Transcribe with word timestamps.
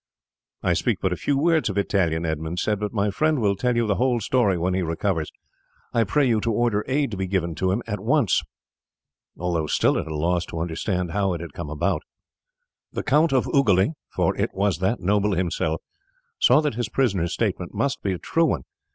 "I 0.63 0.73
speak 0.73 0.97
but 0.99 1.13
a 1.13 1.15
few 1.15 1.37
words 1.37 1.69
of 1.69 1.77
Italian," 1.77 2.25
Edmund 2.25 2.57
said, 2.57 2.79
"but 2.79 2.91
my 2.91 3.11
friend 3.11 3.39
will 3.39 3.55
tell 3.55 3.75
you 3.75 3.85
the 3.85 3.97
whole 3.97 4.19
story 4.19 4.57
when 4.57 4.73
he 4.73 4.81
recovers. 4.81 5.31
I 5.93 6.05
pray 6.05 6.27
you 6.27 6.41
to 6.41 6.51
order 6.51 6.83
aid 6.87 7.11
to 7.11 7.17
be 7.17 7.27
given 7.27 7.53
to 7.57 7.69
him 7.71 7.83
at 7.85 7.99
once." 7.99 8.41
Although 9.37 9.67
still 9.67 9.99
at 9.99 10.07
a 10.07 10.15
loss 10.15 10.43
to 10.47 10.59
understand 10.59 11.11
how 11.11 11.33
it 11.33 11.39
had 11.41 11.53
come 11.53 11.69
about, 11.69 12.01
the 12.91 13.03
Count 13.03 13.31
of 13.31 13.45
Ugoli 13.53 13.91
for 14.09 14.35
it 14.37 14.49
was 14.55 14.79
that 14.79 15.01
noble 15.01 15.33
himself 15.35 15.79
saw 16.39 16.61
that 16.61 16.73
his 16.73 16.89
prisoner's 16.89 17.33
statement 17.33 17.71
must 17.75 18.01
be 18.01 18.11
a 18.13 18.17
true 18.17 18.45
one. 18.45 18.63